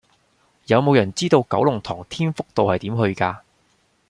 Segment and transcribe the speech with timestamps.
[0.65, 3.41] 有無人知道九龍塘添福道係點去㗎